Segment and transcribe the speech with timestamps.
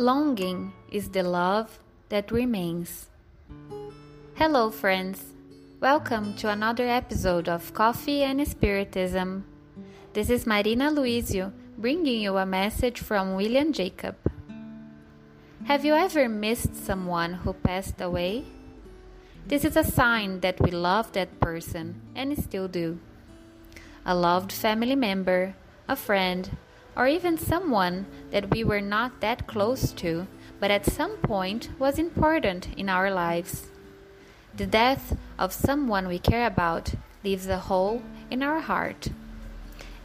[0.00, 1.78] Longing is the love
[2.08, 3.10] that remains.
[4.34, 5.34] Hello, friends.
[5.78, 9.44] Welcome to another episode of Coffee and Spiritism.
[10.14, 14.16] This is Marina Luizio bringing you a message from William Jacob.
[15.66, 18.46] Have you ever missed someone who passed away?
[19.46, 22.98] This is a sign that we love that person and still do.
[24.06, 26.56] A loved family member, a friend,
[26.96, 30.26] or even someone that we were not that close to,
[30.58, 33.68] but at some point was important in our lives.
[34.56, 39.08] The death of someone we care about leaves a hole in our heart.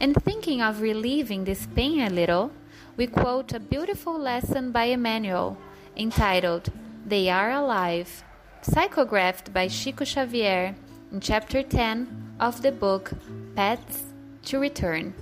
[0.00, 2.52] And thinking of relieving this pain a little,
[2.96, 5.58] we quote a beautiful lesson by Emmanuel
[5.96, 6.70] entitled
[7.04, 8.22] They Are Alive,
[8.62, 10.74] psychographed by Chico Xavier
[11.12, 13.12] in chapter 10 of the book
[13.54, 14.04] Paths
[14.44, 15.14] to Return,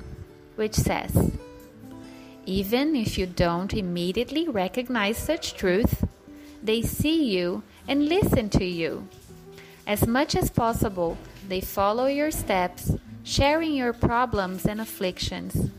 [0.57, 1.33] which says,
[2.47, 6.05] even if you don't immediately recognize such truth,
[6.63, 9.09] they see you and listen to you.
[9.87, 15.71] As much as possible, they follow your steps, sharing your problems and afflictions.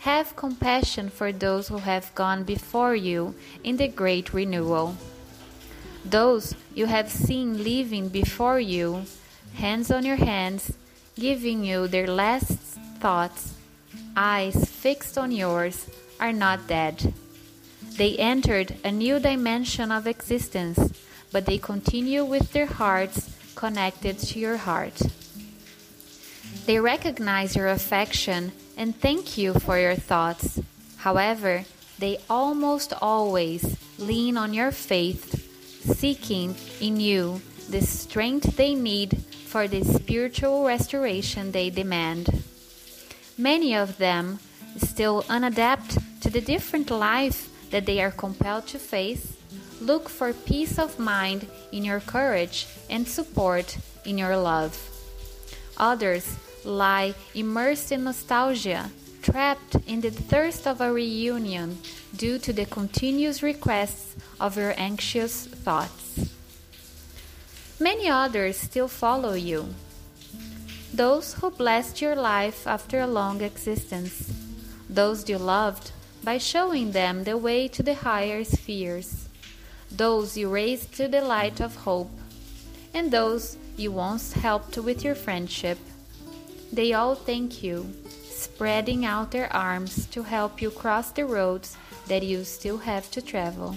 [0.00, 4.96] Have compassion for those who have gone before you in the great renewal.
[6.04, 9.04] Those you have seen living before you,
[9.54, 10.72] hands on your hands,
[11.16, 12.58] giving you their last
[13.00, 13.57] thoughts
[14.18, 15.86] eyes fixed on yours,
[16.18, 17.14] are not dead.
[17.96, 20.92] They entered a new dimension of existence,
[21.30, 25.00] but they continue with their hearts connected to your heart.
[26.66, 30.60] They recognize your affection and thank you for your thoughts.
[30.96, 31.64] However,
[31.98, 35.26] they almost always lean on your faith,
[35.96, 37.40] seeking in you
[37.70, 42.42] the strength they need for the spiritual restoration they demand.
[43.38, 44.40] Many of them
[44.76, 49.36] still unadapted to the different life that they are compelled to face,
[49.80, 54.76] look for peace of mind in your courage and support in your love.
[55.76, 58.90] Others lie immersed in nostalgia,
[59.22, 61.78] trapped in the thirst of a reunion
[62.16, 66.34] due to the continuous requests of your anxious thoughts.
[67.78, 69.74] Many others still follow you,
[70.98, 74.32] those who blessed your life after a long existence,
[74.90, 75.92] those you loved
[76.24, 79.28] by showing them the way to the higher spheres,
[79.92, 82.10] those you raised to the light of hope,
[82.92, 85.78] and those you once helped with your friendship.
[86.72, 87.86] They all thank you,
[88.24, 91.76] spreading out their arms to help you cross the roads
[92.08, 93.76] that you still have to travel.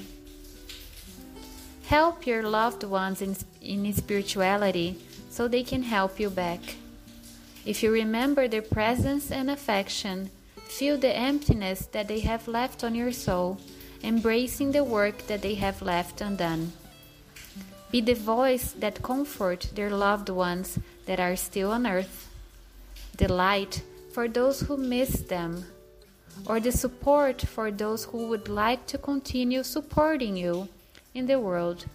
[1.85, 4.97] Help your loved ones in, in spirituality
[5.29, 6.61] so they can help you back.
[7.63, 12.95] If you remember their presence and affection, feel the emptiness that they have left on
[12.95, 13.59] your soul,
[14.03, 16.71] embracing the work that they have left undone.
[17.91, 22.29] Be the voice that comfort their loved ones that are still on earth,
[23.17, 25.65] the light for those who miss them,
[26.47, 30.67] or the support for those who would like to continue supporting you
[31.13, 31.85] in the world.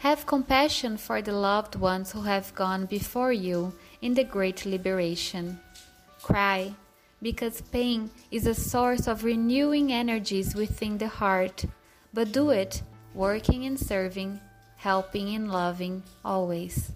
[0.00, 5.60] Have compassion for the loved ones who have gone before you in the great liberation.
[6.22, 6.72] Cry,
[7.20, 11.66] because pain is a source of renewing energies within the heart,
[12.14, 12.80] but do it
[13.12, 14.40] working and serving,
[14.76, 16.92] helping and loving always.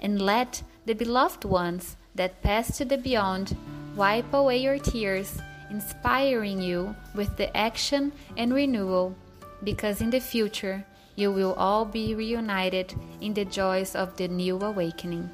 [0.00, 3.56] And let the beloved ones that pass to the beyond
[3.96, 5.36] wipe away your tears,
[5.68, 9.16] inspiring you with the action and renewal,
[9.64, 14.60] because in the future, you will all be reunited in the joys of the new
[14.60, 15.30] awakening.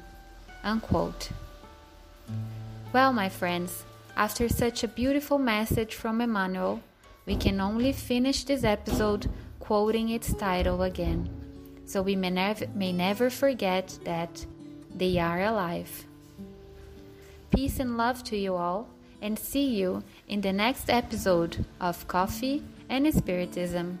[0.63, 1.29] Unquote.
[2.93, 3.83] Well, my friends,
[4.15, 6.81] after such a beautiful message from Emmanuel,
[7.25, 11.29] we can only finish this episode quoting its title again,
[11.85, 14.45] so we may, nev- may never forget that
[14.93, 16.05] they are alive.
[17.51, 18.87] Peace and love to you all,
[19.21, 23.99] and see you in the next episode of Coffee and Spiritism.